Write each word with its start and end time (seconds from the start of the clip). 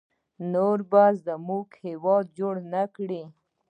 نور 0.53 0.77
به 0.91 1.03
موږ 1.47 1.65
ته 1.71 1.77
هیواد 1.87 2.25
جوړ 2.37 2.53
نکړي 2.75 3.23